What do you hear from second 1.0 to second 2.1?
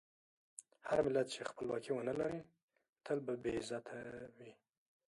ملت چې خپلواکي